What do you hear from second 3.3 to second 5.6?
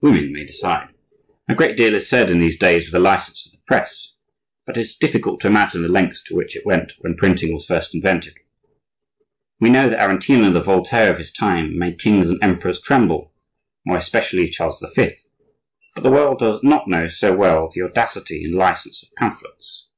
of the press; but it is difficult to